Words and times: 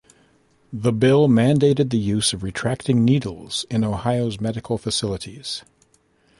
The 0.73 0.91
bill 0.91 1.27
mandated 1.27 1.91
the 1.91 1.99
use 1.99 2.33
of 2.33 2.41
retracting 2.41 3.05
needles 3.05 3.67
in 3.69 3.83
Ohio's 3.83 4.41
medical 4.41 4.79
facilities. 4.79 5.63